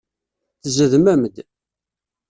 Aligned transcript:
Tezdmem-d. 0.61 1.35